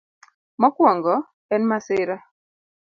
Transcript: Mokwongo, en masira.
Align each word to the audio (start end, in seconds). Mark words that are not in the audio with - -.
Mokwongo, 0.61 1.15
en 1.55 1.61
masira. 1.69 2.17